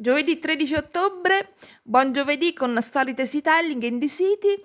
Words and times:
Giovedì 0.00 0.38
13 0.38 0.76
ottobre, 0.76 1.52
buon 1.82 2.14
giovedì 2.14 2.54
con 2.54 2.80
Storytelling 2.80 3.42
Telling 3.42 3.82
in 3.82 4.00
the 4.00 4.08
City. 4.08 4.58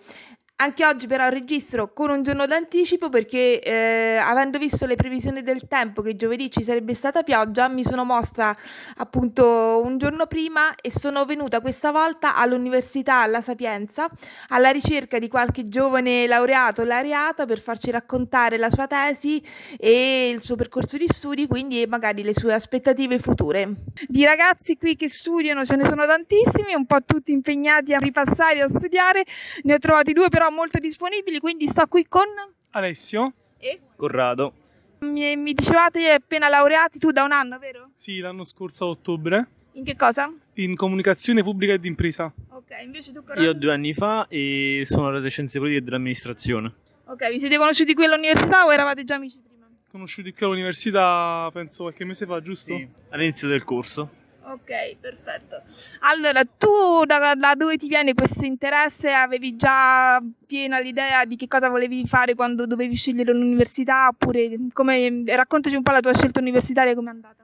Anche 0.57 0.85
oggi 0.85 1.05
però 1.05 1.27
registro 1.27 1.91
con 1.91 2.09
un 2.09 2.23
giorno 2.23 2.45
d'anticipo 2.45 3.09
perché 3.09 3.59
eh, 3.59 4.15
avendo 4.15 4.57
visto 4.57 4.85
le 4.85 4.95
previsioni 4.95 5.41
del 5.41 5.67
tempo 5.67 6.01
che 6.01 6.15
giovedì 6.15 6.49
ci 6.49 6.63
sarebbe 6.63 6.93
stata 6.93 7.23
pioggia, 7.23 7.67
mi 7.67 7.83
sono 7.83 8.05
mossa 8.05 8.55
appunto 8.95 9.81
un 9.83 9.97
giorno 9.97 10.27
prima 10.27 10.73
e 10.75 10.93
sono 10.93 11.25
venuta 11.25 11.59
questa 11.59 11.91
volta 11.91 12.37
all'Università 12.37 13.15
alla 13.15 13.41
Sapienza 13.41 14.07
alla 14.47 14.69
ricerca 14.69 15.19
di 15.19 15.27
qualche 15.27 15.65
giovane 15.65 16.25
laureato 16.25 16.83
o 16.83 16.85
laureata 16.85 17.45
per 17.45 17.59
farci 17.59 17.91
raccontare 17.91 18.57
la 18.57 18.69
sua 18.69 18.87
tesi 18.87 19.43
e 19.77 20.29
il 20.29 20.41
suo 20.41 20.55
percorso 20.55 20.95
di 20.95 21.07
studi, 21.09 21.47
quindi 21.47 21.85
magari 21.85 22.23
le 22.23 22.33
sue 22.33 22.53
aspettative 22.53 23.19
future. 23.19 23.73
Di 24.07 24.23
ragazzi 24.23 24.77
qui 24.77 24.95
che 24.95 25.09
studiano 25.09 25.65
ce 25.65 25.75
ne 25.75 25.85
sono 25.85 26.05
tantissimi, 26.05 26.73
un 26.73 26.85
po' 26.85 27.03
tutti 27.03 27.33
impegnati 27.33 27.93
a 27.93 27.97
ripassare 27.97 28.61
a 28.61 28.69
studiare, 28.69 29.25
ne 29.63 29.73
ho 29.73 29.79
trovati 29.79 30.13
due 30.13 30.29
però 30.29 30.43
molto 30.51 30.79
disponibili, 30.79 31.39
quindi 31.39 31.67
sto 31.67 31.85
qui 31.87 32.05
con 32.07 32.25
Alessio 32.71 33.33
e 33.57 33.79
Corrado. 33.95 34.53
mi, 34.99 35.35
mi 35.35 35.53
dicevate 35.53 36.11
appena 36.11 36.49
laureati 36.49 36.99
tu 36.99 37.11
da 37.11 37.23
un 37.23 37.31
anno, 37.31 37.57
vero? 37.59 37.91
Sì, 37.95 38.19
l'anno 38.19 38.43
scorso 38.43 38.85
a 38.85 38.87
ottobre 38.89 39.47
In 39.73 39.83
che 39.83 39.95
cosa? 39.95 40.31
in 40.55 40.75
comunicazione 40.75 41.43
pubblica 41.43 41.73
ed 41.73 41.85
impresa. 41.85 42.31
Ok, 42.49 42.71
invece 42.83 43.11
tu 43.11 43.23
Corrado? 43.23 43.41
Io 43.45 43.53
due 43.53 43.71
anni 43.73 43.93
fa 43.93 44.25
e 44.29 44.81
sono 44.85 45.07
alle 45.09 45.29
scienze 45.29 45.59
politiche 45.59 45.83
dell'amministrazione. 45.83 46.73
Ok, 47.05 47.29
vi 47.29 47.39
siete 47.39 47.57
conosciuti 47.57 47.93
qui 47.93 48.05
all'università 48.05 48.65
o 48.65 48.73
eravate 48.73 49.03
già 49.03 49.15
amici 49.15 49.37
prima? 49.41 49.67
Conosciuti 49.91 50.33
qui 50.33 50.45
all'università, 50.45 51.49
penso 51.53 51.83
qualche 51.83 52.03
mese 52.03 52.25
fa, 52.25 52.41
giusto? 52.41 52.75
Sì, 52.75 52.87
all'inizio 53.09 53.47
del 53.47 53.63
corso. 53.63 54.09
Ok, 54.47 54.97
perfetto. 54.99 55.63
Allora, 56.01 56.43
tu 56.45 57.03
da, 57.05 57.33
da 57.33 57.55
dove 57.55 57.77
ti 57.77 57.87
viene 57.87 58.13
questo 58.13 58.45
interesse? 58.45 59.11
Avevi 59.11 59.55
già 59.55 60.21
piena 60.45 60.79
l'idea 60.79 61.25
di 61.25 61.35
che 61.35 61.47
cosa 61.47 61.67
volevi 61.67 62.05
fare 62.05 62.35
quando 62.35 62.67
dovevi 62.67 62.93
scegliere 62.93 63.33
l'università? 63.33 64.07
Oppure 64.07 64.55
come, 64.71 65.23
raccontaci 65.25 65.75
un 65.75 65.81
po' 65.81 65.91
la 65.91 65.99
tua 65.99 66.13
scelta 66.13 66.39
universitaria, 66.39 66.93
come 66.93 67.09
è 67.09 67.13
andata? 67.13 67.43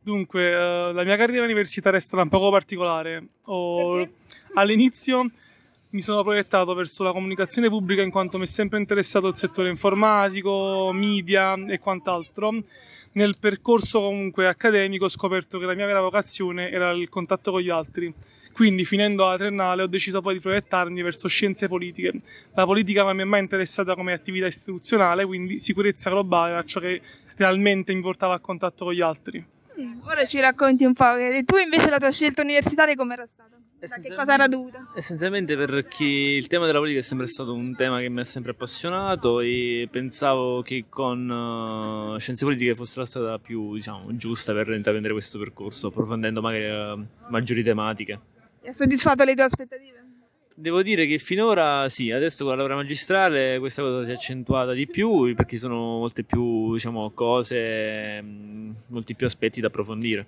Dunque, 0.00 0.50
eh, 0.50 0.92
la 0.92 1.04
mia 1.04 1.16
carriera 1.16 1.44
universitaria 1.44 1.98
è 1.98 2.02
stata 2.02 2.22
un 2.22 2.30
poco 2.30 2.50
particolare. 2.50 3.26
Perché? 3.44 4.12
all'inizio 4.54 5.30
mi 5.90 6.00
sono 6.00 6.22
proiettato 6.22 6.72
verso 6.74 7.02
la 7.02 7.12
comunicazione 7.12 7.68
pubblica 7.68 8.00
in 8.00 8.10
quanto 8.10 8.38
mi 8.38 8.44
è 8.44 8.46
sempre 8.46 8.78
interessato 8.78 9.28
il 9.28 9.36
settore 9.36 9.68
informatico, 9.68 10.90
media 10.94 11.54
e 11.66 11.78
quant'altro. 11.78 12.54
Nel 13.12 13.36
percorso 13.38 14.00
comunque 14.00 14.46
accademico 14.46 15.06
ho 15.06 15.08
scoperto 15.08 15.58
che 15.58 15.66
la 15.66 15.74
mia 15.74 15.86
vera 15.86 16.00
vocazione 16.00 16.70
era 16.70 16.90
il 16.90 17.08
contatto 17.08 17.50
con 17.50 17.60
gli 17.60 17.70
altri. 17.70 18.12
Quindi, 18.52 18.84
finendo 18.84 19.24
la 19.24 19.36
triennale, 19.36 19.82
ho 19.82 19.86
deciso 19.86 20.20
poi 20.20 20.34
di 20.34 20.40
proiettarmi 20.40 21.00
verso 21.02 21.28
scienze 21.28 21.68
politiche. 21.68 22.12
La 22.54 22.64
politica 22.64 23.04
non 23.04 23.14
mi 23.14 23.22
è 23.22 23.24
mai 23.24 23.40
interessata 23.40 23.94
come 23.94 24.12
attività 24.12 24.46
istituzionale, 24.46 25.24
quindi 25.24 25.58
sicurezza 25.58 26.10
globale 26.10 26.52
era 26.52 26.64
ciò 26.64 26.80
che 26.80 27.00
realmente 27.36 27.94
mi 27.94 28.00
portava 28.00 28.34
a 28.34 28.40
contatto 28.40 28.84
con 28.84 28.94
gli 28.94 29.00
altri. 29.00 29.44
Ora 30.06 30.24
ci 30.24 30.40
racconti 30.40 30.84
un 30.84 30.92
po'. 30.92 31.16
E 31.16 31.44
tu 31.44 31.56
invece 31.56 31.88
la 31.88 31.98
tua 31.98 32.10
scelta 32.10 32.42
universitaria 32.42 32.96
com'era 32.96 33.26
stata? 33.26 33.57
Da 33.80 34.00
che 34.00 34.12
cosa 34.12 34.34
era 34.34 34.48
dovuta? 34.48 34.90
Essenzialmente 34.94 35.56
perché 35.56 36.04
il 36.04 36.48
tema 36.48 36.66
della 36.66 36.78
politica 36.78 37.00
è 37.00 37.04
sempre 37.04 37.26
stato 37.26 37.52
un 37.52 37.76
tema 37.76 38.00
che 38.00 38.08
mi 38.08 38.18
ha 38.18 38.24
sempre 38.24 38.50
appassionato 38.50 39.38
e 39.38 39.88
pensavo 39.88 40.62
che 40.62 40.86
con 40.88 42.14
eh, 42.16 42.18
scienze 42.18 42.44
politiche 42.44 42.74
fosse 42.74 42.98
la 42.98 43.06
strada 43.06 43.38
più 43.38 43.74
diciamo, 43.74 44.16
giusta 44.16 44.52
per 44.52 44.68
intraprendere 44.70 45.12
questo 45.12 45.38
percorso, 45.38 45.88
approfondendo 45.88 46.40
magari 46.40 46.64
eh, 46.64 47.06
maggiori 47.28 47.62
tematiche. 47.62 48.20
Ti 48.62 48.68
ha 48.68 48.72
soddisfatto 48.72 49.22
le 49.22 49.34
tue 49.34 49.44
aspettative? 49.44 50.06
Devo 50.56 50.82
dire 50.82 51.06
che 51.06 51.18
finora 51.18 51.88
sì, 51.88 52.10
adesso 52.10 52.42
con 52.42 52.54
la 52.54 52.58
laurea 52.58 52.76
magistrale 52.78 53.60
questa 53.60 53.80
cosa 53.82 54.02
si 54.02 54.10
è 54.10 54.14
accentuata 54.14 54.72
di 54.72 54.88
più 54.88 55.32
perché 55.36 55.56
sono 55.56 55.76
molte 55.98 56.24
più 56.24 56.72
diciamo, 56.72 57.12
cose, 57.12 58.20
mh, 58.20 58.74
molti 58.88 59.14
più 59.14 59.26
aspetti 59.26 59.60
da 59.60 59.68
approfondire. 59.68 60.26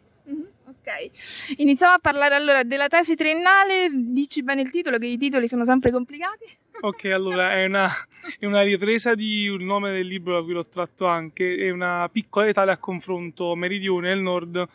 Ok, 0.83 1.59
iniziamo 1.59 1.93
a 1.93 1.99
parlare 1.99 2.35
allora 2.35 2.63
della 2.63 2.89
tesi 2.89 3.15
triennale. 3.15 3.91
Dici 3.93 4.43
bene 4.43 4.63
il 4.63 4.71
titolo, 4.71 4.97
che 4.97 5.07
i 5.07 5.19
titoli 5.19 5.47
sono 5.47 5.67
sempre 5.67 5.91
complicati. 5.91 6.47
Ok, 6.81 7.05
allora 7.07 7.53
è 7.53 7.67
una, 7.67 7.91
è 8.39 8.47
una 8.47 8.63
ripresa 8.63 9.15
di 9.15 9.47
un 9.49 9.63
nome 9.63 9.93
del 9.93 10.07
libro 10.07 10.37
da 10.37 10.43
cui 10.43 10.55
l'ho 10.55 10.67
tratto 10.67 11.05
anche, 11.05 11.57
è 11.57 11.69
una 11.69 12.09
piccola 12.11 12.49
Italia 12.49 12.73
a 12.73 12.79
confronto 12.79 13.55
meridione 13.55 14.11
e 14.11 14.15
nord, 14.15 14.67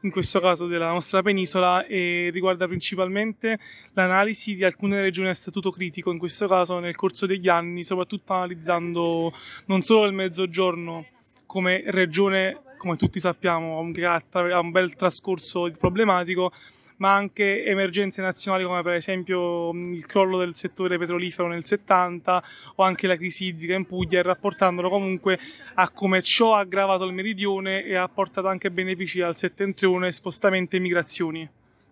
in 0.00 0.10
questo 0.10 0.40
caso 0.40 0.66
della 0.66 0.88
nostra 0.88 1.20
penisola, 1.20 1.84
e 1.84 2.30
riguarda 2.32 2.66
principalmente 2.66 3.58
l'analisi 3.92 4.54
di 4.54 4.64
alcune 4.64 5.02
regioni 5.02 5.28
a 5.28 5.34
statuto 5.34 5.70
critico, 5.70 6.10
in 6.10 6.18
questo 6.18 6.46
caso 6.46 6.78
nel 6.78 6.96
corso 6.96 7.26
degli 7.26 7.48
anni, 7.48 7.84
soprattutto 7.84 8.32
analizzando 8.32 9.30
non 9.66 9.82
solo 9.82 10.06
il 10.06 10.14
mezzogiorno 10.14 11.06
come 11.44 11.82
regione, 11.84 12.62
come 12.82 12.96
tutti 12.96 13.20
sappiamo, 13.20 13.78
ha 13.78 14.22
ha 14.32 14.58
un 14.58 14.70
bel 14.72 14.96
trascorso 14.96 15.70
problematico, 15.78 16.50
ma 16.96 17.14
anche 17.14 17.64
emergenze 17.64 18.20
nazionali 18.22 18.64
come 18.64 18.82
per 18.82 18.94
esempio 18.94 19.72
mh, 19.72 19.92
il 19.94 20.06
crollo 20.06 20.38
del 20.38 20.56
settore 20.56 20.98
petrolifero 20.98 21.46
nel 21.46 21.64
70 21.64 22.42
o 22.74 22.82
anche 22.82 23.06
la 23.06 23.14
crisi 23.14 23.44
idrica 23.44 23.74
in 23.74 23.86
Puglia 23.86 24.18
e 24.18 24.22
rapportandolo 24.22 24.88
comunque 24.88 25.38
a 25.74 25.88
come 25.90 26.22
ciò 26.22 26.56
ha 26.56 26.60
aggravato 26.60 27.04
il 27.04 27.12
meridione 27.12 27.84
e 27.84 27.94
ha 27.94 28.08
portato 28.08 28.48
anche 28.48 28.72
benefici 28.72 29.20
al 29.20 29.36
settentrione, 29.36 30.10
spostamenti 30.10 30.74
e 30.74 30.80
migrazioni. 30.80 31.48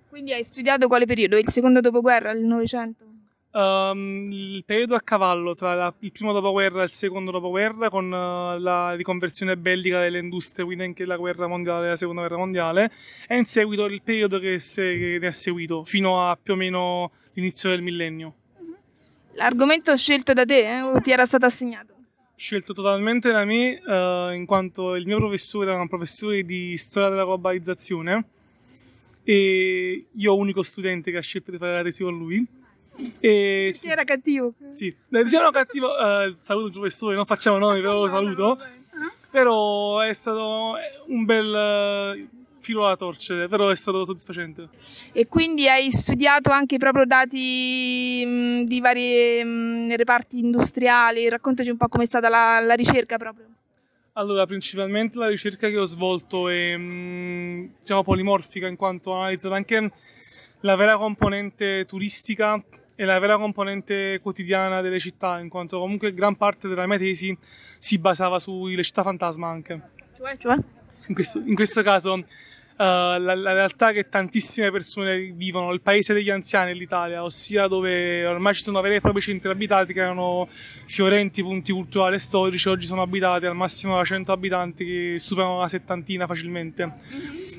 Quindi 0.09 0.33
hai 0.33 0.43
studiato 0.43 0.89
quale 0.89 1.07
periodo? 1.07 1.39
Il 1.39 1.51
secondo 1.51 1.81
dopoguerra, 1.81 2.33
il 2.33 2.45
Novecento? 2.45 3.10
Ehm, 3.53 4.29
il 4.31 4.63
periodo 4.65 4.95
a 4.95 5.01
cavallo 5.01 5.57
tra 5.57 5.75
la- 5.75 5.93
il 6.01 6.13
primo 6.13 6.33
dopoguerra 6.33 6.83
e 6.83 6.85
il 6.85 6.93
secondo 6.93 7.33
dopoguerra 7.33 7.91
con 7.91 8.05
eh, 8.13 8.61
la 8.61 8.95
riconversione 8.95 9.57
bellica 9.57 10.01
delle 10.01 10.21
industrie, 10.21 10.65
quindi 10.65 10.85
anche 10.85 11.05
la 11.05 11.17
guerra 11.17 11.49
mondiale 11.49 11.87
e 11.87 11.89
la 11.91 11.97
seconda 11.97 12.21
guerra 12.21 12.37
mondiale, 12.37 12.93
e 13.27 13.37
in 13.37 13.47
seguito 13.47 13.87
il 13.87 14.03
periodo 14.03 14.39
che, 14.39 14.61
se- 14.61 14.97
che 14.97 15.19
ne 15.21 15.27
ha 15.27 15.33
seguito, 15.33 15.85
fino 15.85 16.29
a 16.29 16.39
più 16.41 16.53
o 16.53 16.57
meno 16.57 17.11
l'inizio 17.33 17.71
del 17.71 17.83
millennio. 17.83 18.35
L'argomento 19.33 19.97
scelto 19.97 20.33
da 20.33 20.45
te 20.45 20.69
eh, 20.69 20.83
o 20.83 21.01
ti 21.01 21.11
era 21.11 21.27
stato 21.27 21.47
assegnato? 21.47 21.95
Scelto 22.37 22.73
totalmente 22.73 23.33
da 23.33 23.45
me, 23.45 23.81
eh, 23.81 24.33
in 24.35 24.47
quanto 24.47 24.95
il 24.95 25.07
mio 25.07 25.19
professore 25.19 25.73
era 25.73 25.81
un 25.81 25.89
professore 25.89 26.45
di 26.45 26.77
storia 26.79 27.09
della 27.09 27.25
globalizzazione 27.25 28.25
e 29.25 30.07
io 30.11 30.37
unico 30.37 30.63
studente 30.63 31.11
che 31.11 31.19
ha 31.19 31.23
scelto 31.23 31.51
di 31.51 31.59
fare 31.59 31.75
la 31.75 31.83
tesi 31.83 32.03
con 32.05 32.17
lui. 32.17 32.47
E 33.21 33.73
Sì, 33.75 33.89
era 33.89 34.05
cattivo. 34.05 34.55
Sì, 34.69 34.95
Eh, 35.11 35.23
diciamo 35.25 35.51
cattivo, 35.51 35.97
eh, 35.99 36.37
saluto 36.39 36.67
il 36.67 36.73
professore, 36.73 37.15
non 37.15 37.27
facciamo 37.27 37.59
nomi, 37.59 37.81
però 37.81 38.03
lo 38.03 38.09
saluto. 38.09 38.59
Però 39.31 40.01
è 40.01 40.13
stato 40.13 40.75
un 41.07 41.25
bel 41.25 41.55
eh, 41.55 42.27
filo 42.59 42.85
alla 42.87 42.97
torcere, 42.97 43.47
però 43.47 43.69
è 43.69 43.77
stato 43.77 44.05
soddisfacente. 44.05 44.69
E 45.13 45.29
quindi 45.29 45.69
hai 45.69 45.91
studiato 45.93 46.51
anche 46.51 46.79
proprio 46.79 47.05
dati 47.05 48.25
mh, 48.27 48.65
di 48.65 48.81
vari 48.81 49.43
mh, 49.45 49.95
reparti 49.97 50.39
industriali. 50.41 51.29
Raccontaci 51.29 51.71
un 51.71 51.77
po' 51.77 51.87
com'è 51.89 52.07
stata 52.07 52.29
la, 52.29 52.61
la 52.61 52.75
ricerca 52.75 53.17
proprio. 53.19 53.47
Allora, 54.15 54.45
principalmente 54.47 55.17
la 55.17 55.29
ricerca 55.29 55.69
che 55.69 55.79
ho 55.79 55.85
svolto 55.85 56.49
è 56.49 56.77
mh, 56.77 57.75
diciamo 57.79 58.03
polimorfica 58.03 58.67
in 58.67 58.75
quanto 58.77 59.11
ho 59.13 59.21
analizzato 59.21 59.55
anche 59.55 59.93
la 60.63 60.75
vera 60.75 60.97
componente 60.99 61.85
turistica 61.87 62.61
e 63.01 63.07
la 63.07 63.19
vera 63.19 63.39
componente 63.39 64.19
quotidiana 64.21 64.83
delle 64.83 64.99
città, 64.99 65.39
in 65.39 65.49
quanto 65.49 65.79
comunque 65.79 66.13
gran 66.13 66.37
parte 66.37 66.69
della 66.69 66.87
mia 66.87 66.99
tesi 66.99 67.35
si 67.79 67.97
basava 67.97 68.39
sulle 68.39 68.83
città 68.83 69.03
fantasma 69.03 69.49
anche. 69.49 69.81
Cioè, 70.19 70.37
cioè? 70.37 70.57
in 71.07 71.15
questo, 71.15 71.39
in 71.39 71.55
questo 71.55 71.81
caso 71.81 72.19
eh, 72.19 72.25
la, 72.77 73.17
la 73.17 73.55
realtà 73.55 73.93
che 73.93 74.11
tantissime 74.11 74.71
persone 74.71 75.33
vivono, 75.35 75.73
il 75.73 75.81
paese 75.81 76.13
degli 76.13 76.29
anziani 76.29 76.75
l'Italia, 76.75 77.25
ossia 77.25 77.69
dove 77.69 78.27
ormai 78.27 78.53
ci 78.53 78.63
sono 78.63 78.83
veri 78.83 78.97
e 78.97 79.01
propri 79.01 79.23
centri 79.23 79.49
abitati 79.49 79.95
che 79.95 80.01
erano 80.01 80.47
fiorenti 80.51 81.43
punti 81.43 81.73
culturali 81.73 82.17
e 82.17 82.19
storici, 82.19 82.69
oggi 82.69 82.87
sono 82.87 83.01
abitati 83.01 83.47
al 83.47 83.57
massimo 83.57 83.97
da 83.97 84.05
100 84.05 84.31
abitanti 84.31 84.85
che 84.85 85.17
superano 85.19 85.61
la 85.61 85.69
settantina 85.69 86.27
facilmente. 86.27 86.93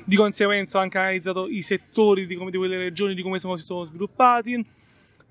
Di 0.04 0.14
conseguenza 0.14 0.78
ho 0.78 0.82
anche 0.82 0.98
analizzato 0.98 1.48
i 1.48 1.62
settori 1.62 2.26
di, 2.26 2.36
come, 2.36 2.52
di 2.52 2.58
quelle 2.58 2.78
regioni, 2.78 3.14
di 3.14 3.22
come 3.22 3.40
sono, 3.40 3.56
si 3.56 3.64
sono 3.64 3.82
sviluppati, 3.82 4.80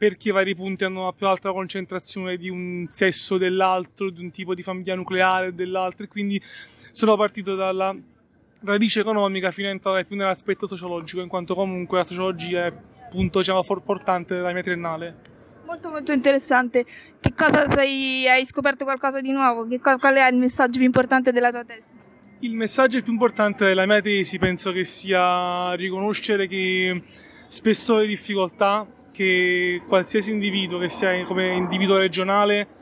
perché 0.01 0.29
i 0.29 0.31
vari 0.31 0.55
punti 0.55 0.83
hanno 0.83 1.01
una 1.01 1.13
più 1.13 1.27
alta 1.27 1.51
concentrazione 1.51 2.35
di 2.35 2.49
un 2.49 2.87
sesso 2.89 3.37
dell'altro, 3.37 4.09
di 4.09 4.23
un 4.23 4.31
tipo 4.31 4.55
di 4.55 4.63
famiglia 4.63 4.95
nucleare 4.95 5.53
dell'altro, 5.53 6.05
e 6.05 6.07
quindi 6.07 6.41
sono 6.91 7.15
partito 7.15 7.53
dalla 7.53 7.95
radice 8.61 9.01
economica 9.01 9.51
fino 9.51 9.67
a 9.67 9.69
entrare 9.69 10.05
più 10.05 10.15
nell'aspetto 10.15 10.65
sociologico, 10.65 11.21
in 11.21 11.27
quanto 11.27 11.53
comunque 11.53 11.99
la 11.99 12.03
sociologia 12.03 12.65
è 12.65 12.75
punto 13.11 13.37
diciamo, 13.37 13.61
portante 13.61 14.33
della 14.33 14.51
mia 14.51 14.63
triennale. 14.63 15.15
Molto 15.67 15.91
molto 15.91 16.11
interessante. 16.13 16.83
Che 17.19 17.33
cosa 17.35 17.69
sei, 17.69 18.27
hai 18.27 18.43
scoperto 18.47 18.85
qualcosa 18.85 19.21
di 19.21 19.31
nuovo? 19.31 19.67
Che 19.67 19.79
qual 19.79 20.15
è 20.15 20.27
il 20.31 20.37
messaggio 20.37 20.79
più 20.79 20.87
importante 20.87 21.31
della 21.31 21.51
tua 21.51 21.63
tesi? 21.63 21.89
Il 22.39 22.55
messaggio 22.55 22.99
più 23.03 23.13
importante 23.13 23.65
della 23.65 23.85
mia 23.85 24.01
tesi 24.01 24.39
penso 24.39 24.71
che 24.71 24.83
sia 24.83 25.75
riconoscere 25.75 26.47
che 26.47 27.03
spesso 27.47 27.97
le 27.97 28.07
difficoltà 28.07 28.87
che 29.11 29.81
qualsiasi 29.87 30.31
individuo, 30.31 30.79
che 30.79 30.89
sia 30.89 31.21
come 31.23 31.53
individuo 31.53 31.97
regionale 31.97 32.79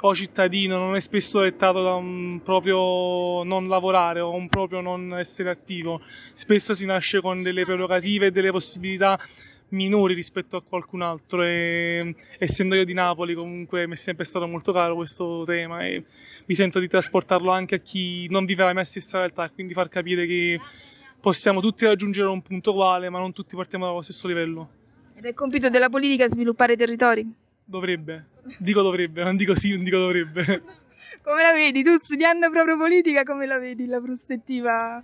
o 0.00 0.14
cittadino, 0.14 0.78
non 0.78 0.96
è 0.96 1.00
spesso 1.00 1.40
dettato 1.40 1.82
da 1.82 1.94
un 1.94 2.40
proprio 2.42 3.42
non 3.44 3.68
lavorare 3.68 4.20
o 4.20 4.34
un 4.34 4.48
proprio 4.48 4.80
non 4.80 5.16
essere 5.18 5.50
attivo. 5.50 6.00
Spesso 6.32 6.74
si 6.74 6.86
nasce 6.86 7.20
con 7.20 7.42
delle 7.42 7.64
prerogative 7.64 8.26
e 8.26 8.30
delle 8.30 8.50
possibilità 8.50 9.18
minori 9.72 10.14
rispetto 10.14 10.56
a 10.56 10.62
qualcun 10.62 11.02
altro 11.02 11.42
e 11.42 12.14
essendo 12.38 12.74
io 12.74 12.84
di 12.84 12.92
Napoli 12.92 13.34
comunque 13.34 13.86
mi 13.86 13.94
è 13.94 13.96
sempre 13.96 14.24
stato 14.24 14.46
molto 14.46 14.72
caro 14.72 14.94
questo 14.94 15.44
tema 15.46 15.84
e 15.86 16.04
mi 16.44 16.54
sento 16.54 16.78
di 16.78 16.88
trasportarlo 16.88 17.50
anche 17.50 17.76
a 17.76 17.78
chi 17.78 18.28
non 18.28 18.44
vive 18.44 18.64
la 18.64 18.74
mia 18.74 18.84
stessa 18.84 19.18
realtà 19.18 19.48
quindi 19.48 19.72
far 19.72 19.88
capire 19.88 20.26
che 20.26 20.60
possiamo 21.20 21.60
tutti 21.60 21.86
raggiungere 21.86 22.28
un 22.28 22.42
punto 22.42 22.72
uguale 22.72 23.08
ma 23.08 23.18
non 23.18 23.32
tutti 23.32 23.56
partiamo 23.56 23.86
dallo 23.86 24.02
stesso 24.02 24.26
livello. 24.26 24.81
Ed 25.22 25.28
è 25.28 25.34
compito 25.34 25.68
della 25.68 25.88
politica 25.88 26.28
sviluppare 26.28 26.72
i 26.72 26.76
territori? 26.76 27.24
Dovrebbe, 27.64 28.26
dico 28.58 28.82
dovrebbe, 28.82 29.22
non 29.22 29.36
dico 29.36 29.54
sì, 29.54 29.70
non 29.70 29.84
dico 29.84 29.98
dovrebbe. 29.98 30.42
come 31.22 31.42
la 31.42 31.52
vedi? 31.52 31.84
Tu 31.84 31.96
studiando 32.02 32.50
proprio 32.50 32.76
politica 32.76 33.22
come 33.22 33.46
la 33.46 33.56
vedi 33.56 33.86
la 33.86 34.00
prospettiva? 34.00 35.00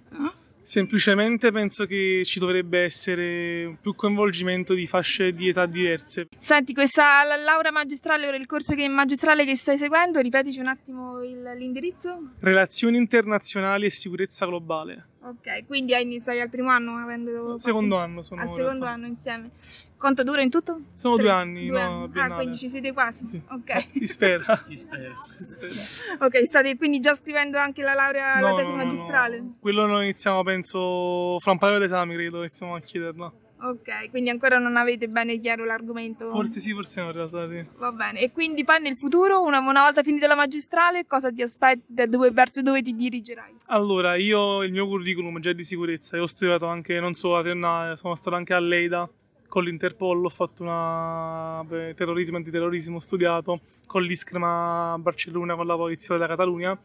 Semplicemente 0.60 1.52
penso 1.52 1.86
che 1.86 2.22
ci 2.24 2.40
dovrebbe 2.40 2.82
essere 2.82 3.78
più 3.80 3.94
coinvolgimento 3.94 4.74
di 4.74 4.88
fasce 4.88 5.32
di 5.32 5.50
età 5.50 5.66
diverse. 5.66 6.26
Senti, 6.36 6.74
questa 6.74 7.22
laurea 7.36 7.70
magistrale, 7.70 8.26
ora 8.26 8.36
il 8.36 8.46
corso 8.46 8.74
che 8.74 8.88
magistrale 8.88 9.44
che 9.44 9.54
stai 9.54 9.78
seguendo, 9.78 10.18
ripetici 10.18 10.58
un 10.58 10.66
attimo 10.66 11.22
il, 11.22 11.42
l'indirizzo? 11.56 12.32
Relazioni 12.40 12.96
internazionali 12.96 13.86
e 13.86 13.90
sicurezza 13.90 14.46
globale. 14.46 15.10
Ok, 15.22 15.64
quindi 15.66 15.94
stai 16.18 16.40
al 16.40 16.50
primo 16.50 16.70
anno 16.70 16.96
avendo... 16.96 17.56
Secondo 17.58 17.98
anno 17.98 18.20
sono. 18.22 18.40
Al 18.42 18.52
secondo 18.52 18.84
anno 18.84 19.06
insieme. 19.06 19.50
Quanto 19.98 20.22
dura 20.22 20.42
in 20.42 20.48
tutto? 20.48 20.82
Sono 20.94 21.16
Tre, 21.16 21.24
due 21.24 21.32
anni, 21.32 21.66
due 21.66 21.82
no, 21.82 22.04
anni. 22.04 22.20
Ah, 22.20 22.34
quindi 22.34 22.56
ci 22.56 22.68
siete 22.68 22.92
quasi? 22.92 23.26
Sì. 23.26 23.40
Ok. 23.50 23.86
Si 23.98 24.06
spera. 24.06 24.64
si 24.68 24.76
spera. 24.76 25.12
Si 25.36 25.44
spera. 25.44 26.24
ok, 26.24 26.44
state 26.44 26.76
quindi 26.76 27.00
già 27.00 27.14
scrivendo 27.14 27.58
anche 27.58 27.82
la 27.82 27.94
laurea, 27.94 28.38
no, 28.38 28.50
la 28.50 28.54
tesi 28.54 28.70
no, 28.70 28.76
magistrale? 28.76 29.40
No. 29.40 29.56
Quello 29.60 29.86
lo 29.86 30.00
iniziamo, 30.00 30.44
penso, 30.44 31.38
fra 31.40 31.50
un 31.50 31.58
paio 31.58 31.78
di 31.78 31.84
esami, 31.86 32.14
credo, 32.14 32.38
iniziamo 32.38 32.76
a 32.76 32.80
chiederlo. 32.80 33.32
Ok, 33.60 34.10
quindi 34.10 34.30
ancora 34.30 34.58
non 34.58 34.76
avete 34.76 35.08
bene 35.08 35.36
chiaro 35.38 35.64
l'argomento? 35.64 36.30
Forse 36.30 36.60
sì, 36.60 36.72
forse 36.72 37.00
no, 37.00 37.08
in 37.08 37.12
realtà 37.12 37.48
sì. 37.50 37.66
Va 37.76 37.90
bene, 37.90 38.20
e 38.20 38.30
quindi 38.30 38.62
poi 38.62 38.80
nel 38.80 38.96
futuro, 38.96 39.42
una, 39.42 39.58
una 39.58 39.82
volta 39.82 40.04
finita 40.04 40.28
la 40.28 40.36
magistrale, 40.36 41.06
cosa 41.06 41.32
ti 41.32 41.42
aspetti, 41.42 42.08
dove, 42.08 42.30
verso 42.30 42.62
dove 42.62 42.82
ti 42.82 42.94
dirigerai? 42.94 43.56
Allora, 43.66 44.14
io, 44.14 44.62
il 44.62 44.70
mio 44.70 44.86
curriculum 44.86 45.40
già 45.40 45.50
è 45.50 45.54
di 45.54 45.64
sicurezza, 45.64 46.16
io 46.16 46.22
ho 46.22 46.26
studiato 46.28 46.66
anche, 46.66 47.00
non 47.00 47.14
solo 47.14 47.38
a 47.38 47.42
triennale, 47.42 47.96
sono 47.96 48.14
stato 48.14 48.36
anche 48.36 48.54
a 48.54 48.60
Leida, 48.60 49.10
con 49.48 49.64
l'Interpol 49.64 50.24
ho 50.24 50.28
fatto 50.28 50.62
una 50.62 51.64
beh, 51.66 51.94
terrorismo 51.94 52.36
e 52.36 52.38
antiterrorismo 52.40 52.96
ho 52.96 53.00
studiato 53.00 53.60
con 53.86 54.02
l'Iscrema 54.02 54.92
a 54.92 54.98
Barcellona 54.98 55.56
con 55.56 55.66
la 55.66 55.76
polizia 55.76 56.14
della 56.14 56.28
Catalunya. 56.28 56.78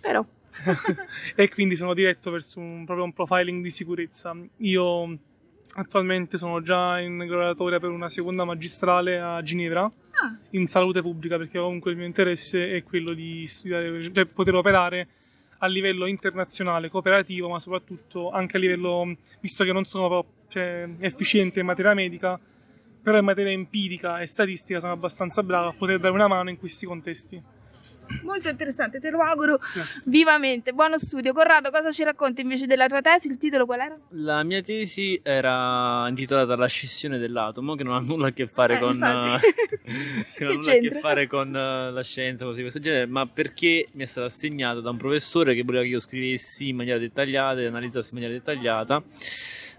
Però. 0.00 0.24
E 1.36 1.50
quindi 1.50 1.76
sono 1.76 1.92
diretto 1.92 2.30
verso 2.30 2.60
un, 2.60 2.84
proprio 2.86 3.04
un 3.04 3.12
profiling 3.12 3.62
di 3.62 3.70
sicurezza. 3.70 4.34
Io 4.58 5.18
attualmente 5.74 6.38
sono 6.38 6.62
già 6.62 6.98
in 7.00 7.18
graduatoria 7.18 7.78
per 7.78 7.90
una 7.90 8.08
seconda 8.08 8.44
magistrale 8.44 9.18
a 9.18 9.42
Ginevra 9.42 9.82
ah. 9.82 10.38
in 10.50 10.66
salute 10.68 11.02
pubblica 11.02 11.36
perché 11.36 11.58
comunque 11.58 11.90
il 11.90 11.98
mio 11.98 12.06
interesse 12.06 12.70
è 12.74 12.82
quello 12.82 13.12
di 13.12 13.46
studiare 13.46 14.00
cioè 14.02 14.24
poter 14.26 14.54
operare 14.54 15.08
a 15.58 15.66
livello 15.66 16.06
internazionale, 16.06 16.88
cooperativo, 16.88 17.48
ma 17.48 17.58
soprattutto 17.58 18.30
anche 18.30 18.56
a 18.56 18.60
livello, 18.60 19.16
visto 19.40 19.64
che 19.64 19.72
non 19.72 19.84
sono 19.84 20.24
cioè, 20.48 20.88
efficiente 20.98 21.60
in 21.60 21.66
materia 21.66 21.94
medica, 21.94 22.38
però 23.02 23.18
in 23.18 23.24
materia 23.24 23.52
empirica 23.52 24.20
e 24.20 24.26
statistica 24.26 24.80
sono 24.80 24.92
abbastanza 24.92 25.42
bravo 25.42 25.68
a 25.68 25.72
poter 25.72 25.98
dare 25.98 26.14
una 26.14 26.28
mano 26.28 26.50
in 26.50 26.58
questi 26.58 26.86
contesti. 26.86 27.42
Molto 28.22 28.48
interessante, 28.48 29.00
te 29.00 29.10
lo 29.10 29.20
auguro 29.20 29.56
Grazie. 29.58 30.02
vivamente. 30.06 30.72
Buono 30.72 30.98
studio. 30.98 31.32
Corrado, 31.32 31.70
cosa 31.70 31.90
ci 31.90 32.02
racconti 32.04 32.40
invece 32.42 32.66
della 32.66 32.86
tua 32.86 33.00
tesi? 33.00 33.28
Il 33.28 33.36
titolo 33.38 33.66
qual 33.66 33.80
era? 33.80 33.96
La 34.10 34.42
mia 34.42 34.62
tesi 34.62 35.18
era 35.22 36.06
intitolata 36.08 36.56
La 36.56 36.66
scissione 36.66 37.18
dell'atomo, 37.18 37.74
che 37.74 37.82
non 37.84 37.94
ha 37.94 38.00
nulla 38.00 38.28
a 38.28 38.32
che 38.32 38.46
fare 38.46 38.76
Eh, 38.76 38.78
con 38.80 38.94
infatti. 38.94 39.46
che 40.36 40.44
non 40.44 40.52
ha 40.52 40.56
Che 40.56 40.56
nulla 40.56 40.72
a 40.72 40.78
che 40.78 41.00
fare 41.00 41.26
con 41.26 41.54
eh, 41.54 41.90
la 41.90 42.02
scienza, 42.02 42.44
cose 42.44 42.56
di 42.56 42.62
questo 42.62 42.80
genere, 42.80 43.06
ma 43.06 43.26
perché 43.26 43.86
mi 43.92 44.02
è 44.02 44.06
stato 44.06 44.26
assegnato 44.26 44.80
da 44.80 44.90
un 44.90 44.96
professore 44.96 45.54
che 45.54 45.62
voleva 45.62 45.82
che 45.82 45.90
io 45.90 45.98
scrivessi 46.00 46.68
in 46.68 46.76
maniera 46.76 46.98
dettagliata 46.98 47.60
e 47.60 47.66
analizzassi 47.66 48.14
in 48.14 48.20
maniera 48.20 48.34
dettagliata 48.38 49.02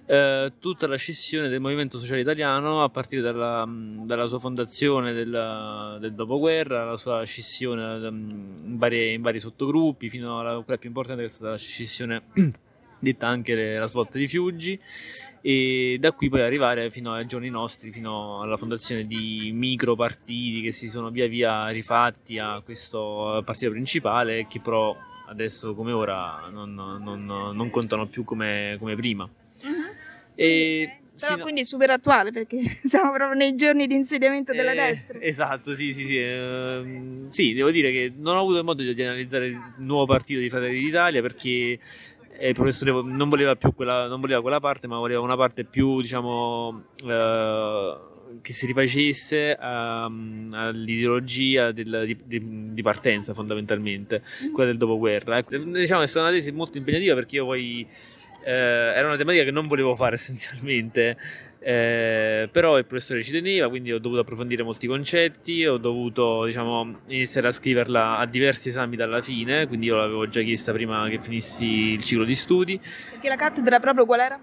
eh, 0.08 0.54
tutta 0.60 0.88
la 0.88 0.96
scissione 0.96 1.50
del 1.50 1.60
movimento 1.60 1.98
sociale 1.98 2.22
italiano 2.22 2.82
a 2.82 2.90
partire 2.90 3.22
dalla, 3.22 3.68
dalla 3.68 4.26
sua 4.26 4.40
fondazione 4.40 5.12
del, 5.12 5.98
del 6.00 6.14
dopoguerra, 6.14 6.86
la 6.86 6.96
sua 6.96 7.24
scissione 7.26 7.98
mh, 8.10 8.54
in, 8.64 8.78
varie- 8.78 9.14
in 9.14 9.22
vari 9.22 9.40
sottogruppi, 9.40 10.10
fino 10.10 10.40
alla 10.40 10.62
quella 10.62 10.80
più 10.80 10.88
importante 10.88 11.22
che 11.22 11.28
è 11.28 11.32
stata 11.32 11.52
la 11.52 11.58
scissione 11.58 12.24
detta 13.00 13.28
anche 13.28 13.76
la 13.78 13.86
svolta 13.86 14.18
di 14.18 14.28
Fiuggi 14.28 14.80
e 15.42 15.98
da 16.00 16.14
qui 16.14 16.30
poi 16.30 16.42
arrivare 16.42 16.90
fino 16.90 17.14
ai 17.14 17.28
giorni 17.28 17.50
nostri, 17.50 17.92
fino 17.92 18.42
alla 18.42 18.58
fondazione 18.58 19.06
di 19.06 19.52
micro 19.54 19.96
partiti 19.96 20.62
che 20.62 20.72
si 20.72 20.88
sono 20.90 21.10
via 21.10 21.28
via 21.28 21.68
rifatti 21.68 22.40
a 22.40 22.62
questo 22.64 23.42
partito 23.46 23.72
principale 23.72 24.48
che 24.48 24.60
però 24.62 24.96
adesso 25.28 25.76
come 25.76 25.92
ora 25.92 26.48
non, 26.50 26.74
non- 26.74 27.26
non 27.26 27.70
contano 27.70 28.08
più 28.08 28.24
come, 28.24 28.78
come 28.80 28.96
prima. 28.96 29.30
E 30.40 31.00
Però 31.20 31.32
sì, 31.32 31.38
no- 31.38 31.44
quindi 31.44 31.66
super 31.66 31.90
attuale 31.90 32.32
perché 32.32 32.62
siamo 32.88 33.12
proprio 33.12 33.38
nei 33.38 33.56
giorni 33.56 33.88
di 33.88 33.96
insediamento 33.96 34.54
della 34.54 34.72
eh, 34.74 34.76
destra. 34.76 35.20
Esatto, 35.20 35.74
sì, 35.74 35.92
sì, 35.92 36.06
sì. 36.06 36.18
ehm, 36.20 37.30
sì, 37.32 37.54
devo 37.54 37.72
dire 37.72 37.92
che 37.92 38.14
non 38.16 38.36
ho 38.38 38.42
avuto 38.42 38.64
modo 38.64 38.84
di, 38.84 39.04
analizzare 39.04 39.48
il 39.48 39.60
nuovo 39.78 40.06
partito 40.06 40.40
di 40.40 40.48
Fratelli 40.50 40.80
d'Italia 40.80 41.22
perché 41.22 41.80
eh, 42.38 42.50
il 42.50 42.54
professore 42.54 42.92
non 42.92 43.30
voleva 43.30 43.56
più 43.56 43.74
quella, 43.74 44.06
non 44.08 44.22
voleva 44.22 44.42
quella 44.42 44.60
parte, 44.60 44.86
ma 44.86 44.98
voleva 45.00 45.22
una 45.22 45.36
parte 45.36 45.64
più, 45.64 46.02
diciamo, 46.02 46.84
eh, 47.04 47.98
che 48.42 48.54
si 48.54 48.68
rifacesse 48.68 49.58
ehm, 49.60 50.52
all'ideologia 50.54 51.72
del- 51.72 52.04
di, 52.06 52.18
di- 52.26 52.74
di 52.74 52.82
partenza 52.84 53.34
fondamentalmente, 53.34 54.22
quella 54.54 54.70
del 54.70 54.78
dopoguerra. 54.78 55.38
Ecco, 55.40 55.58
diciamo, 55.58 56.04
è 56.04 56.06
stata 56.08 56.28
una 56.28 56.36
tesi 56.36 56.52
molto 56.52 56.78
impegnativa 56.78 57.16
perché 57.16 57.38
io 57.38 57.46
poi 57.46 57.88
eh, 58.48 58.94
era 58.96 59.08
una 59.08 59.18
tematica 59.18 59.44
che 59.44 59.52
non 59.52 59.68
volevo 59.68 59.94
fare 59.96 60.16
essenzialmente, 60.16 61.18
eh, 61.60 62.48
però 62.50 62.78
il 62.78 62.86
professore 62.86 63.22
ci 63.22 63.32
teneva, 63.32 63.68
quindi 63.68 63.92
ho 63.92 64.00
dovuto 64.00 64.22
approfondire 64.22 64.64
molti 64.64 64.88
concetti, 64.88 65.66
ho 65.66 65.78
dovuto 65.78 66.46
diciamo, 66.46 67.00
iniziare 67.10 67.48
a 67.48 67.52
scriverla 67.52 68.18
a 68.18 68.26
diversi 68.26 68.70
esami 68.70 68.96
dalla 68.96 69.22
fine, 69.22 69.68
quindi 69.68 69.88
io 69.88 69.98
l'avevo 69.98 70.28
già 70.30 70.42
chiesta 70.42 70.72
prima 70.72 71.10
che 71.10 71.22
finissi 71.22 71.66
il 71.66 72.04
ciclo 72.04 72.24
di 72.24 72.36
studi. 72.36 72.80
Perché 73.12 73.28
la 73.28 73.36
cattedra 73.36 73.80
proprio 73.82 74.06
qual 74.06 74.20
era? 74.22 74.40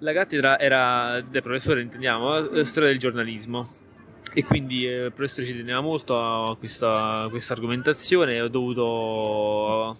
La 0.00 0.12
cattedra 0.12 0.58
era 0.58 1.20
del 1.20 1.42
professore, 1.42 1.82
intendiamo, 1.82 2.50
eh, 2.50 2.64
storia 2.64 2.88
del 2.88 2.98
giornalismo. 2.98 3.84
E 4.32 4.44
quindi 4.44 4.86
eh, 4.86 5.06
il 5.06 5.12
professore 5.12 5.46
ci 5.46 5.56
teneva 5.56 5.80
molto 5.80 6.18
a 6.18 6.56
questa, 6.56 7.26
questa 7.30 7.54
argomentazione 7.54 8.40
ho 8.40 8.48
dovuto 8.48 9.96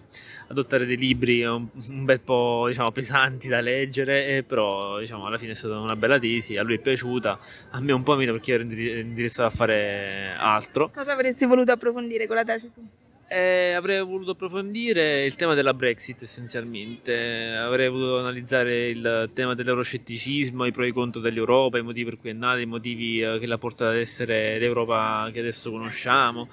adottare 0.49 0.85
dei 0.85 0.95
libri 0.95 1.43
un, 1.43 1.67
un 1.89 2.05
bel 2.05 2.19
po' 2.19 2.65
diciamo, 2.67 2.91
pesanti 2.91 3.47
da 3.47 3.59
leggere, 3.59 4.37
e 4.37 4.43
però 4.43 4.99
diciamo, 4.99 5.25
alla 5.25 5.37
fine 5.37 5.51
è 5.51 5.55
stata 5.55 5.79
una 5.79 5.95
bella 5.95 6.19
tesi, 6.19 6.55
a 6.55 6.63
lui 6.63 6.75
è 6.75 6.79
piaciuta, 6.79 7.39
a 7.71 7.79
me 7.81 7.91
un 7.91 8.03
po' 8.03 8.15
meno 8.15 8.31
perché 8.33 8.53
ero 8.53 8.63
indiri- 8.63 8.99
indirizzato 8.99 9.47
a 9.47 9.51
fare 9.51 10.35
altro. 10.37 10.91
Cosa 10.93 11.13
avresti 11.13 11.45
voluto 11.45 11.71
approfondire 11.71 12.27
con 12.27 12.35
la 12.35 12.43
tesi 12.43 12.71
tu? 12.71 12.81
Eh, 13.29 13.73
avrei 13.73 14.01
voluto 14.05 14.31
approfondire 14.31 15.25
il 15.25 15.35
tema 15.35 15.53
della 15.53 15.73
Brexit 15.73 16.21
essenzialmente, 16.21 17.55
avrei 17.57 17.89
voluto 17.89 18.19
analizzare 18.19 18.87
il 18.87 19.29
tema 19.33 19.53
dell'euroscetticismo, 19.53 20.63
i 20.63 20.71
pro 20.71 20.83
e 20.83 20.87
i 20.87 20.91
contro 20.93 21.19
dell'Europa, 21.19 21.77
i 21.77 21.81
motivi 21.81 22.09
per 22.09 22.19
cui 22.19 22.29
è 22.29 22.33
nata, 22.33 22.59
i 22.59 22.65
motivi 22.65 23.19
eh, 23.19 23.37
che 23.37 23.45
l'ha 23.45 23.57
portata 23.57 23.91
ad 23.91 23.97
essere 23.97 24.57
l'Europa 24.59 25.29
che 25.33 25.39
adesso 25.39 25.69
conosciamo. 25.71 26.47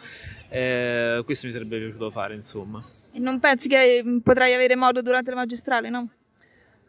Eh, 0.48 1.22
questo 1.24 1.46
mi 1.46 1.52
sarebbe 1.52 1.78
piaciuto 1.78 2.10
fare, 2.10 2.34
insomma. 2.34 2.84
E 3.12 3.20
non 3.20 3.38
pensi 3.38 3.68
che 3.68 4.02
mm, 4.04 4.18
potrai 4.18 4.52
avere 4.52 4.74
modo 4.74 5.00
durante 5.00 5.30
la 5.30 5.36
magistrale, 5.36 5.90
no? 5.90 6.08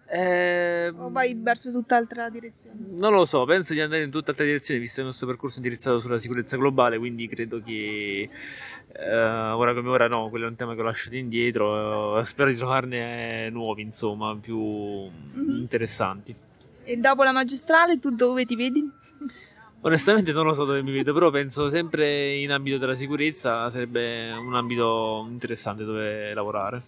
Eh, 0.07 0.89
O 0.95 1.09
vai 1.09 1.35
verso 1.35 1.71
tutt'altra 1.71 2.29
direzione? 2.29 2.77
Non 2.97 3.11
lo 3.13 3.25
so, 3.25 3.43
penso 3.45 3.73
di 3.73 3.81
andare 3.81 4.03
in 4.03 4.11
tutt'altra 4.11 4.45
direzione 4.45 4.79
visto 4.79 4.99
il 4.99 5.07
nostro 5.07 5.25
percorso 5.27 5.57
indirizzato 5.57 5.97
sulla 5.97 6.17
sicurezza 6.17 6.57
globale, 6.57 6.97
quindi 6.99 7.27
credo 7.27 7.61
che 7.63 8.29
eh, 8.93 9.15
ora 9.17 9.73
come 9.73 9.89
ora 9.89 10.07
no, 10.07 10.29
quello 10.29 10.45
è 10.45 10.49
un 10.49 10.55
tema 10.55 10.75
che 10.75 10.81
ho 10.81 10.83
lasciato 10.83 11.15
indietro, 11.15 12.19
eh, 12.19 12.25
spero 12.25 12.49
di 12.51 12.55
trovarne 12.55 13.49
nuovi, 13.49 13.81
insomma, 13.81 14.35
più 14.37 14.57
Mhm. 14.59 15.51
interessanti. 15.55 16.35
E 16.83 16.97
dopo 16.97 17.23
la 17.23 17.31
magistrale 17.31 17.97
tu 17.97 18.11
dove 18.11 18.45
ti 18.45 18.55
vedi? 18.55 18.87
Onestamente 19.81 20.31
non 20.31 20.45
lo 20.45 20.53
so 20.53 20.65
dove 20.65 20.81
mi 20.81 20.91
vedo, 20.91 21.13
però 21.13 21.29
penso 21.31 21.67
sempre 21.67 22.35
in 22.35 22.51
ambito 22.51 22.77
della 22.77 22.95
sicurezza 22.95 23.69
sarebbe 23.69 24.31
un 24.31 24.55
ambito 24.55 25.25
interessante 25.29 25.83
dove 25.83 26.33
lavorare. 26.33 26.81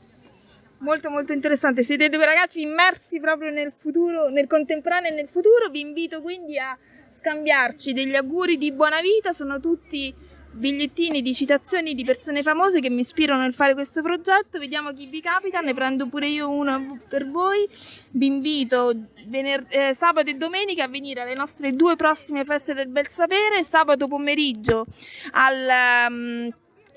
Molto 0.80 1.10
molto 1.10 1.34
interessante, 1.34 1.82
siete 1.82 2.08
due 2.08 2.24
ragazzi 2.24 2.62
immersi 2.62 3.20
proprio 3.20 3.50
nel 3.50 3.74
futuro, 3.76 4.30
nel 4.30 4.46
contemporaneo 4.46 5.12
e 5.12 5.16
nel 5.16 5.28
futuro, 5.28 5.70
vi 5.70 5.80
invito 5.80 6.22
quindi 6.22 6.60
a 6.60 6.78
scambiarci 7.18 7.94
degli 7.94 8.16
auguri 8.16 8.58
di 8.58 8.72
buona 8.72 9.02
vita, 9.02 9.34
sono 9.34 9.60
tutti 9.60 10.14
bigliettini 10.52 11.22
di 11.22 11.34
citazioni 11.34 11.94
di 11.94 12.04
persone 12.04 12.44
famose 12.44 12.80
che 12.80 12.90
mi 12.90 13.02
ispirano 13.02 13.42
nel 13.42 13.54
fare 13.54 13.74
questo 13.74 14.04
progetto, 14.04 14.60
vediamo 14.60 14.94
chi 14.94 15.08
vi 15.08 15.20
capita, 15.20 15.62
ne 15.62 15.74
prendo 15.74 16.08
pure 16.08 16.28
io 16.28 16.50
uno 16.50 17.00
per 17.08 17.28
voi, 17.28 17.68
vi 18.12 18.28
invito 18.28 18.92
vener- 19.28 19.66
eh, 19.70 19.96
sabato 19.96 20.30
e 20.30 20.36
domenica 20.36 20.84
a 20.84 20.88
venire 20.88 21.22
alle 21.22 21.36
nostre 21.36 21.74
due 21.74 21.96
prossime 21.96 22.44
feste 22.44 22.74
del 22.74 22.88
bel 22.88 23.08
sapere, 23.08 23.64
sabato 23.64 24.08
pomeriggio 24.08 24.86
al... 25.32 25.68
Um, 26.10 26.50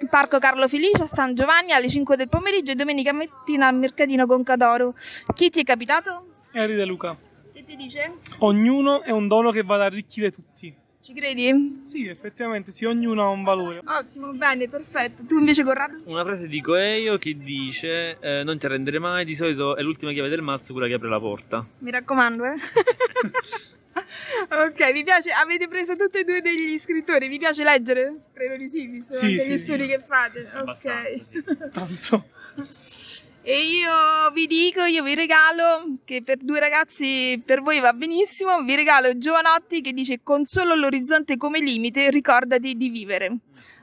Parco 0.08 0.38
Carlo 0.38 0.66
Felice 0.66 1.02
a 1.02 1.06
San 1.06 1.34
Giovanni 1.34 1.72
alle 1.72 1.88
5 1.88 2.16
del 2.16 2.28
pomeriggio 2.28 2.72
e 2.72 2.74
domenica 2.74 3.12
mattina 3.12 3.66
al 3.66 3.76
mercatino 3.76 4.26
Concadoro. 4.26 4.94
Chi 5.34 5.50
ti 5.50 5.60
è 5.60 5.62
capitato? 5.64 6.26
Henry 6.52 6.74
De 6.74 6.84
Luca. 6.84 7.16
Che 7.52 7.64
ti 7.64 7.76
dice? 7.76 8.14
Ognuno 8.38 9.02
è 9.02 9.10
un 9.10 9.28
dono 9.28 9.50
che 9.50 9.62
va 9.62 9.74
ad 9.74 9.82
arricchire 9.82 10.30
tutti. 10.30 10.74
Ci 11.02 11.12
credi? 11.12 11.80
Sì, 11.82 12.06
effettivamente, 12.06 12.72
sì, 12.72 12.84
ognuno 12.84 13.22
ha 13.22 13.28
un 13.28 13.42
valore. 13.42 13.82
Ottimo, 13.84 14.32
bene, 14.32 14.68
perfetto. 14.68 15.24
Tu 15.26 15.38
invece, 15.38 15.64
Corrado? 15.64 16.00
Una 16.04 16.24
frase 16.24 16.46
di 16.46 16.60
Coelho 16.60 17.18
che 17.18 17.36
dice: 17.36 18.18
eh, 18.20 18.42
Non 18.44 18.58
ti 18.58 18.66
arrendere 18.66 18.98
mai, 18.98 19.24
di 19.24 19.34
solito 19.34 19.76
è 19.76 19.82
l'ultima 19.82 20.12
chiave 20.12 20.28
del 20.28 20.42
mazzo 20.42 20.72
quella 20.72 20.88
che 20.88 20.94
apre 20.94 21.08
la 21.08 21.18
porta. 21.18 21.66
Mi 21.78 21.90
raccomando, 21.90 22.44
eh. 22.44 22.54
ok, 24.48 24.92
vi 24.92 25.04
piace? 25.04 25.30
Avete 25.30 25.68
preso 25.68 25.96
tutti 25.96 26.18
e 26.18 26.24
due 26.24 26.40
degli 26.40 26.78
scrittori? 26.78 27.28
Vi 27.28 27.38
piace 27.38 27.64
leggere? 27.64 28.14
Credo 28.32 28.56
di 28.56 28.68
sì, 28.68 28.86
visto 28.86 29.14
sì, 29.14 29.38
sì, 29.38 29.52
gli 29.52 29.56
sì. 29.56 29.58
studi 29.58 29.86
che 29.86 30.02
fate. 30.06 30.50
Ok. 30.54 30.74
sì. 30.74 31.44
Tanto. 31.72 32.24
E 33.42 33.58
io 33.58 34.30
vi 34.34 34.46
dico, 34.46 34.84
io 34.84 35.02
vi 35.02 35.14
regalo, 35.14 35.96
che 36.04 36.22
per 36.22 36.36
due 36.38 36.60
ragazzi 36.60 37.40
per 37.44 37.62
voi 37.62 37.80
va 37.80 37.94
benissimo, 37.94 38.62
vi 38.62 38.74
regalo 38.74 39.16
Giovanotti 39.16 39.80
che 39.80 39.92
dice 39.92 40.20
con 40.22 40.44
solo 40.44 40.74
l'orizzonte 40.74 41.38
come 41.38 41.60
limite 41.60 42.10
ricordati 42.10 42.74
di 42.74 42.90
vivere. 42.90 43.38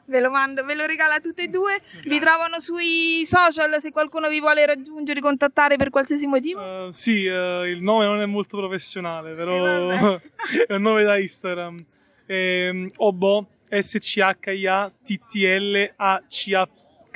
Ve 0.07 0.21
lo 0.21 0.29
mando, 0.29 0.63
ve 0.63 0.73
lo 0.73 0.85
regalo 0.85 1.13
a 1.13 1.19
tutte 1.19 1.43
e 1.43 1.47
due. 1.49 1.81
Vi 2.03 2.19
trovano 2.19 2.59
sui 2.59 3.23
social 3.25 3.79
se 3.79 3.91
qualcuno 3.91 4.29
vi 4.29 4.39
vuole 4.39 4.65
raggiungere, 4.65 5.19
contattare 5.19 5.75
per 5.75 5.89
qualsiasi 5.89 6.27
motivo. 6.27 6.61
Uh, 6.61 6.91
sì, 6.91 7.25
uh, 7.25 7.63
il 7.65 7.81
nome 7.81 8.05
non 8.05 8.21
è 8.21 8.25
molto 8.25 8.57
professionale, 8.57 9.31
Eh, 9.31 9.35
però 9.35 9.85
vabbè. 9.85 10.21
è 10.67 10.73
un 10.75 10.81
nome 10.81 11.03
da 11.03 11.19
Instagram. 11.19 11.83
Ehm, 12.25 12.89
Obo, 12.97 13.47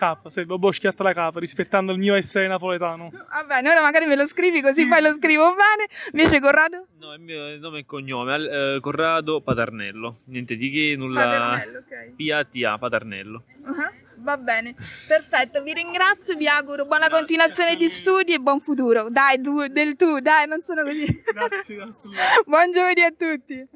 S-C-H-I-A-T-T-L-A-C-A-K. 0.02 0.32
Serve 0.32 0.54
Obo 0.54 0.72
schiatta 0.72 1.04
la 1.04 1.14
capa, 1.14 1.40
rispettando 1.40 1.92
il 1.92 2.00
mio 2.00 2.16
essere 2.16 2.48
napoletano. 2.48 3.12
Va 3.12 3.44
bene, 3.44 3.70
ora 3.70 3.82
magari 3.82 4.06
me 4.06 4.16
lo 4.16 4.28
scrivi 4.28 4.62
così 4.62 4.88
poi 4.88 5.02
lo 5.02 5.14
scrivo 5.14 5.54
bene. 5.54 5.88
Invece 6.12 6.40
Corrado? 6.40 6.88
No, 7.00 7.14
il 7.14 7.22
mio 7.22 7.60
nome 7.60 7.80
e 7.80 7.86
cognome, 7.86 8.36
eh, 8.36 8.80
Corrado 8.82 9.42
Paternello. 9.42 10.18
Niente 10.26 10.56
di 10.56 10.72
che, 10.72 10.96
nulla. 10.98 11.24
Paternello, 11.24 11.78
ok. 11.80 12.14
PATA 12.18 12.78
Paternello. 12.78 13.44
Ah, 13.64 13.92
Va 14.24 14.38
bene, 14.38 14.76
perfetto, 15.08 15.64
vi 15.64 15.74
ringrazio, 15.74 16.36
vi 16.36 16.48
auguro 16.48 16.86
buona 16.86 17.08
Grazie, 17.08 17.18
continuazione 17.18 17.72
di 17.72 17.86
grazie 17.86 17.98
studi 17.98 18.34
e 18.34 18.40
buon 18.40 18.60
futuro. 18.60 19.08
Dai, 19.10 19.42
tu, 19.42 19.66
del 19.66 19.96
tu, 19.96 20.20
dai, 20.20 20.48
non 20.48 20.62
sono 20.62 20.84
così. 20.84 21.24
Grazie, 21.34 21.76
grazie. 21.78 22.10
buon 22.46 22.72
giovedì 22.72 23.02
a 23.02 23.10
tutti. 23.10 23.68